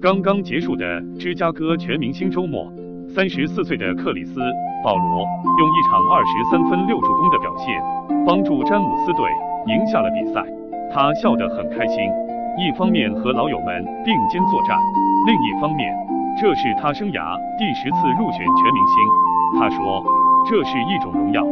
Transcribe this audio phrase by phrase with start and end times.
[0.00, 2.72] 刚刚结束的芝加哥全明星周末，
[3.08, 4.38] 三十四岁的克里斯·
[4.84, 5.26] 保罗
[5.58, 7.66] 用一场二十三分六助攻的表现，
[8.24, 9.26] 帮助詹姆斯队
[9.66, 10.40] 赢下了比赛。
[10.94, 11.98] 他笑得很开心，
[12.56, 14.78] 一方面和老友们并肩作战，
[15.26, 15.92] 另一方面，
[16.40, 18.94] 这是他生涯第十次入选全明星。
[19.58, 20.00] 他说，
[20.48, 21.42] 这是一种荣耀。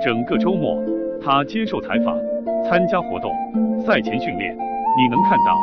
[0.00, 0.78] 整个周末，
[1.20, 2.16] 他接受采访、
[2.62, 3.34] 参加活动、
[3.82, 4.56] 赛前训练，
[4.96, 5.58] 你能看到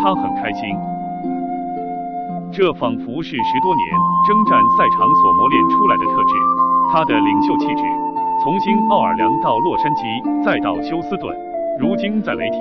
[0.00, 0.78] 他很开心。
[2.52, 3.86] 这仿佛是十多年
[4.26, 6.34] 征战赛场所磨练出来的特质。
[6.90, 7.82] 他的领袖气质，
[8.42, 10.02] 从新奥尔良到洛杉矶，
[10.42, 11.30] 再到休斯顿，
[11.78, 12.58] 如今在雷霆，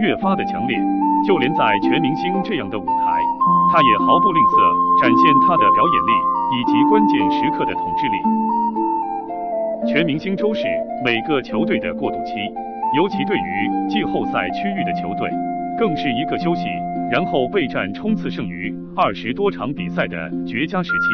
[0.00, 0.78] 越发的强烈。
[1.26, 3.20] 就连在全明星这样的舞台，
[3.70, 6.12] 他也毫不吝啬展现他的表演力
[6.56, 9.92] 以及关键时刻的统治力。
[9.92, 10.64] 全明星周是
[11.04, 12.32] 每个球队的过渡期，
[12.96, 15.28] 尤其对于季后赛区域的球队，
[15.76, 16.64] 更是一个休息。
[17.10, 21.06] 然后备战冲刺剩余二十多场比赛的绝佳时期，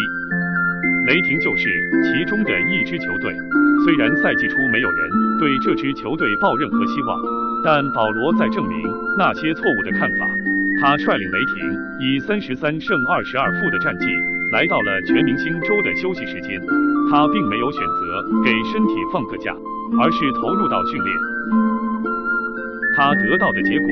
[1.06, 1.68] 雷霆就是
[2.02, 3.30] 其中的一支球队。
[3.84, 7.20] 虽然赛季初没有人对这支球队抱任何希望，
[7.62, 8.78] 但保罗在证明
[9.18, 10.26] 那些错误的看法。
[10.80, 14.06] 他率领雷霆以三十三胜二十二负的战绩
[14.50, 16.58] 来到了全明星周的休息时间。
[17.10, 19.54] 他并没有选择给身体放个假，
[20.00, 21.14] 而是投入到训练。
[22.96, 23.88] 他得到的结果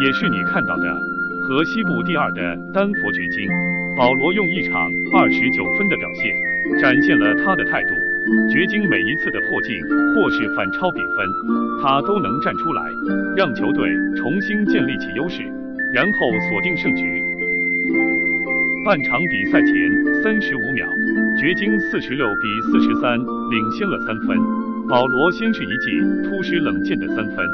[0.00, 1.15] 也是你看到的。
[1.46, 3.48] 和西部第二的丹佛掘金，
[3.96, 6.34] 保罗用一场二十九分的表现，
[6.76, 7.94] 展现了他的态度。
[8.50, 9.80] 掘金每一次的破镜
[10.12, 11.24] 或是反超比分，
[11.80, 12.82] 他都能站出来，
[13.36, 15.44] 让球队重新建立起优势，
[15.94, 17.22] 然后锁定胜局。
[18.84, 19.72] 半场比赛前
[20.24, 20.84] 三十五秒，
[21.38, 24.36] 掘金四十六比四十三领先了三分。
[24.88, 27.46] 保罗先是一记突施冷箭的三分，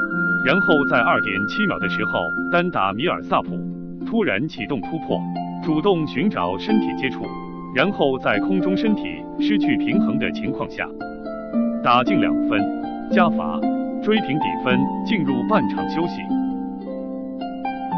[0.47, 3.72] 然后在二点七秒的时候单打米尔萨普。
[4.13, 5.19] 突然启动突破，
[5.65, 7.25] 主动寻找身体接触，
[7.75, 10.87] 然后在空中身体失去平衡的情况下
[11.83, 12.61] 打进两分，
[13.11, 13.59] 加罚
[14.03, 16.21] 追平比分，进入半场休息。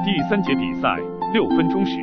[0.04, 0.97] 第三节比赛
[1.32, 1.98] 六分钟时，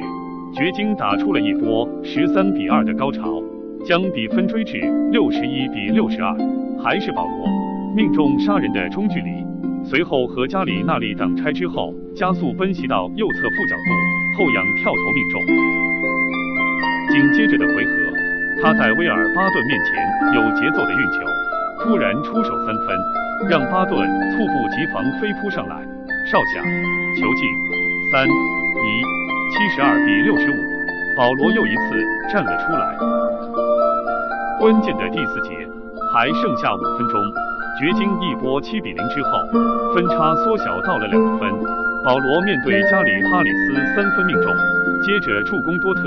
[0.54, 3.42] 掘金打出了一波十三比二的高潮，
[3.86, 4.78] 将比分追至
[5.10, 6.36] 六十一比六十二。
[6.84, 7.48] 还是保罗
[7.96, 9.30] 命中杀人的中距离。
[9.84, 13.90] 随后和加里纳利挡拆之后，加速奔袭到右侧副角度，
[14.38, 15.42] 后仰跳投命中。
[17.10, 17.92] 紧接着的回合，
[18.62, 19.94] 他在威尔巴顿面前
[20.34, 21.20] 有节奏的运球，
[21.84, 22.96] 突然出手三分，
[23.50, 24.00] 让巴顿
[24.32, 25.76] 猝不及防飞扑上来，
[26.32, 26.64] 哨响，
[27.20, 27.44] 球进，
[28.14, 28.32] 三一，
[29.52, 30.56] 七十二比六十五，
[31.18, 32.00] 保罗又一次
[32.32, 32.96] 站了出来。
[34.58, 35.68] 关键的第四节
[36.14, 37.51] 还剩下五分钟。
[37.82, 39.40] 掘金一波七比零之后，
[39.96, 41.50] 分差缩小到了两分。
[42.06, 44.54] 保罗面对加里哈里斯三分命中，
[45.02, 46.04] 接着助攻多特，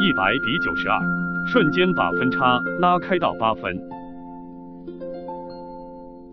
[0.00, 0.98] 一百比九十二，
[1.46, 3.78] 瞬间把分差拉开到八分。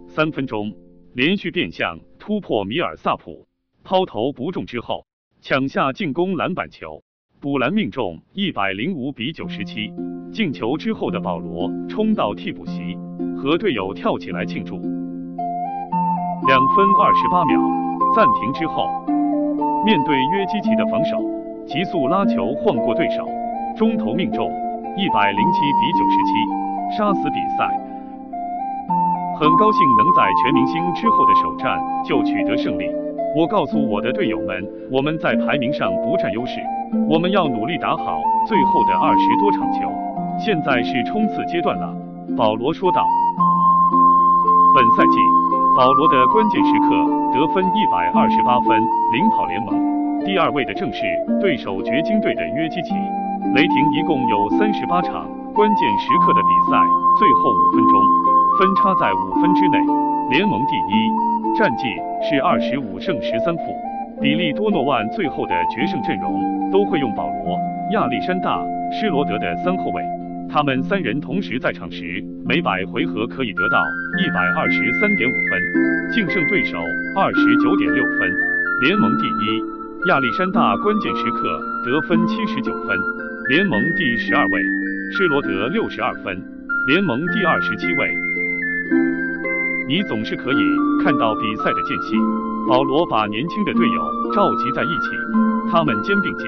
[0.08, 0.72] 三分钟，
[1.14, 3.46] 连续变向突破米尔萨普，
[3.84, 5.06] 抛投不中之后，
[5.42, 7.04] 抢下进攻篮板球，
[7.42, 9.92] 补篮命中，一百零五比九十七。
[10.31, 12.98] 进球之后的保罗冲到替补席。
[13.38, 14.75] 和队友跳起来庆祝。
[16.48, 17.62] 两分二十八秒，
[18.16, 18.88] 暂停之后，
[19.86, 21.18] 面对约基奇的防守，
[21.66, 23.28] 急速拉球晃过对手，
[23.75, 24.50] 中投命中，
[24.98, 27.70] 一百零七比九十七，杀死比赛。
[29.40, 32.90] 很高兴能在全明星之后的首战就取得胜利。
[33.36, 36.59] 我告诉我的队友们，我们在排名上不占优势，
[37.08, 39.92] 我们要努力打好最后的二十多场球。
[40.40, 41.94] 现在是冲刺阶段了，
[42.36, 43.06] 保罗说道。
[44.77, 45.17] 本赛季，
[45.75, 46.89] 保罗的关键时刻
[47.33, 48.77] 得分一百二十八分，
[49.11, 49.73] 领跑联盟。
[50.23, 51.01] 第二位的正是
[51.41, 52.93] 对手掘金队的约基奇。
[53.55, 56.77] 雷霆一共有三十八场关键时刻的比赛，
[57.17, 57.97] 最后五分钟
[58.59, 59.79] 分差在五分之内，
[60.29, 61.57] 联盟第一。
[61.57, 61.88] 战绩
[62.21, 63.61] 是二十五胜十三负。
[64.21, 66.38] 比利多诺万最后的决胜阵容
[66.71, 67.57] 都会用保罗、
[67.94, 70.17] 亚历山大、施罗德的三后卫。
[70.49, 73.85] 他们三人同时在场时，每百回合可以得到
[74.17, 76.77] 一百二十三点五分，净胜对手
[77.15, 78.31] 二十九点六分，
[78.81, 79.61] 联盟第一。
[80.07, 82.97] 亚历山大关键时刻得分七十九分，
[83.49, 84.61] 联盟第十二位。
[85.11, 86.41] 施罗德六十二分，
[86.88, 88.15] 联盟第二十七位。
[89.88, 90.57] 你总是可以
[91.03, 92.15] 看到比赛的间隙，
[92.67, 95.09] 保罗把年轻的队友召集在一起，
[95.71, 96.47] 他们肩并肩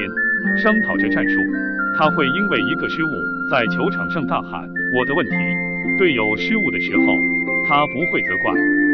[0.57, 1.41] 商讨着战术。
[1.97, 3.09] 他会因为一个失误
[3.49, 5.35] 在球场上大喊“我的问题”，
[5.97, 7.03] 队友失误的时候，
[7.67, 8.53] 他不会责怪，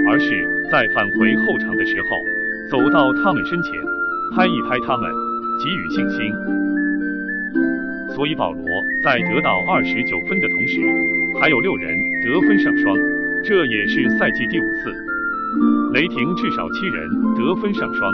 [0.09, 2.09] 而是在返回后场的时候，
[2.71, 3.73] 走到他们身前，
[4.35, 5.11] 拍一拍他们，
[5.61, 6.33] 给予信心。
[8.15, 8.65] 所以保罗
[9.03, 10.79] 在得到二十九分的同时，
[11.39, 12.97] 还有六人得分上双，
[13.43, 14.91] 这也是赛季第五次。
[15.93, 18.11] 雷霆至少七人得分上双，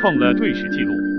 [0.00, 1.09] 创了队史纪录。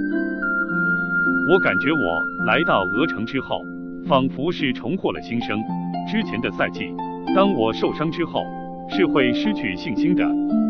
[1.47, 3.61] 我感觉我来到鹅城之后，
[4.07, 5.59] 仿佛是重获了新生。
[6.09, 6.93] 之前的赛季，
[7.35, 8.45] 当我受伤之后，
[8.89, 10.25] 是会失去信心的，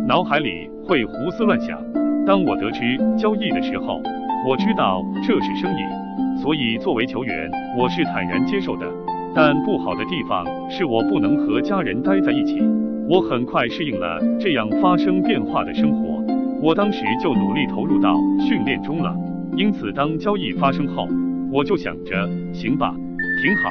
[0.08, 1.78] 脑海里会胡思乱想。
[2.26, 4.02] 当我得知交易的时候，
[4.48, 6.42] 我知道这是生意。
[6.42, 8.88] 所以，作为球员，我是坦然接受的。
[9.36, 12.62] 但不好的地方是我不能和家人待在一起。
[13.08, 16.24] 我很快适应了这样发生变化的生活。
[16.62, 19.16] 我当时就努力投入到训练中了。
[19.58, 21.08] 因此，当交易发生后，
[21.52, 22.16] 我就想着，
[22.54, 22.96] 行吧，
[23.44, 23.70] 挺好，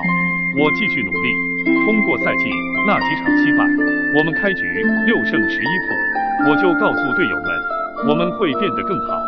[0.61, 1.27] 我继续努力。
[1.85, 2.45] 通过赛季
[2.87, 3.65] 那几场惜败，
[4.17, 4.61] 我们开局
[5.07, 9.19] 六胜十一负，我就告诉队友们，我们会变得更好。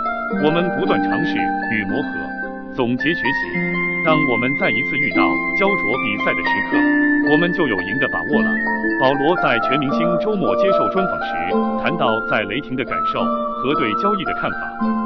[0.44, 2.08] 我们不断尝试与磨合。
[2.74, 3.42] 总结学习，
[4.04, 5.20] 当我们再一次遇到
[5.58, 8.48] 焦灼比赛的时刻，我们就有赢的把握了。
[9.00, 11.32] 保罗在全明星周末接受专访时
[11.82, 15.01] 谈到在雷霆的感受和对交易的看法。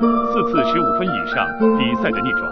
[0.00, 2.50] 四次十五分以上比赛的逆转，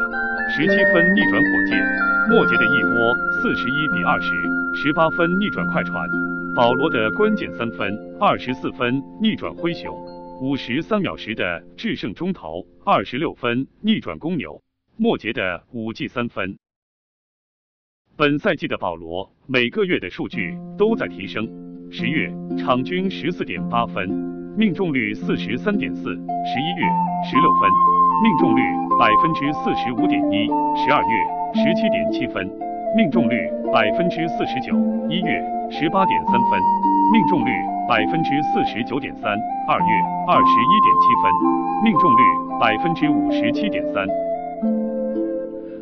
[0.54, 1.82] 十七分逆转火箭，
[2.28, 4.30] 末节的一波四十一比二十，
[4.74, 6.06] 十八分逆转快船，
[6.54, 9.90] 保罗的关键三分，二十四分逆转灰熊。
[10.42, 14.60] 五十三秒时的制胜中投，二十六分逆转公牛，
[14.98, 16.58] 末节的五记三分。
[18.14, 21.48] 本赛季的保罗每个月的数据都在提升。
[21.90, 24.06] 十月场均十四点八分，
[24.58, 26.82] 命中率四十三点四；十一月
[27.22, 27.70] 十六分，
[28.24, 28.60] 命中率
[28.98, 31.14] 百分之四十五点一；十二月
[31.54, 32.44] 十七点七分，
[32.96, 34.74] 命中率百分之四十九；
[35.08, 35.38] 一月
[35.70, 36.60] 十八点三分，
[37.12, 37.50] 命中率。
[37.88, 39.32] 百分之四十九点三，
[39.66, 39.86] 二月
[40.26, 41.32] 二十一点七分，
[41.82, 42.20] 命中率
[42.60, 44.04] 百分之五十七点三。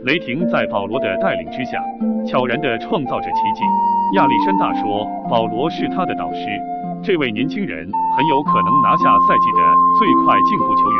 [0.04, 1.82] 雷霆在保罗的带领之下，
[2.24, 3.64] 悄然地创造着奇迹。
[4.14, 6.46] 亚历山大说，保罗是他的导师，
[7.06, 7.86] 这位年轻人
[8.18, 9.62] 很有可能拿下赛季的
[9.96, 10.98] 最快进步球员。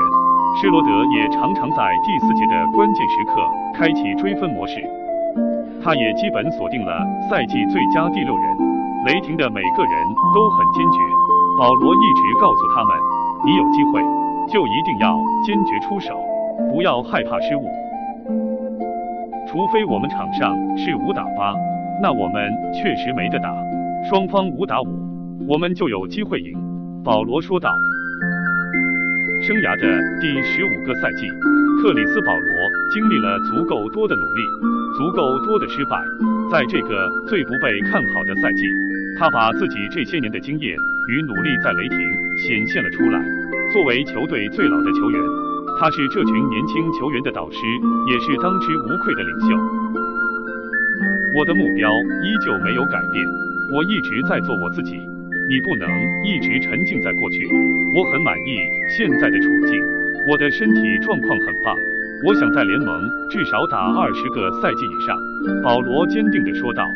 [0.54, 3.42] 施罗德也常常在第四节的关键时刻
[3.74, 4.78] 开启追分模式，
[5.82, 8.56] 他也基本锁定了赛季最佳第六人。
[9.04, 9.92] 雷霆的每个人
[10.32, 10.98] 都很坚决，
[11.58, 12.94] 保罗一直告诉他们
[13.42, 14.00] ：“你有机会
[14.46, 16.14] 就一定要坚决出手，
[16.70, 17.66] 不要害怕失误。
[19.50, 21.52] 除非我们场上是五打八，
[22.00, 23.52] 那我们确实没得打。
[24.08, 24.86] 双方五打五，
[25.46, 26.56] 我们就有机会赢。”
[27.04, 27.76] 保罗说道。
[29.46, 29.86] 生涯的
[30.18, 31.28] 第十五个赛季，
[31.78, 32.50] 克里斯·保罗
[32.90, 34.42] 经历了足够多的努力，
[34.98, 36.02] 足够多的失败，
[36.50, 38.66] 在这个最不被看好的赛季。
[39.18, 40.74] 他把自己这些年的经验
[41.08, 41.96] 与努力在雷霆
[42.42, 43.22] 显现了出来。
[43.72, 45.20] 作为球队最老的球员，
[45.78, 47.58] 他是这群年轻球员的导师，
[48.10, 49.54] 也是当之无愧的领袖。
[51.38, 51.88] 我的目标
[52.24, 53.22] 依旧没有改变，
[53.70, 54.98] 我一直在做我自己。
[55.48, 55.88] 你不能
[56.24, 57.48] 一直沉浸在过去。
[57.94, 58.56] 我很满意
[58.88, 59.80] 现在的处境，
[60.26, 61.76] 我的身体状况很棒。
[62.24, 65.16] 我想在联盟至少打二十个赛季以上。
[65.62, 66.90] 保罗坚定地说道。